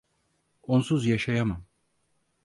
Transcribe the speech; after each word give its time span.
Onsuz 0.63 1.05
yaşayamam. 1.07 1.65